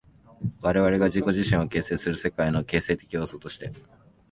[0.63, 3.71] 我々が自己自身を形成する世界の形成的要素として、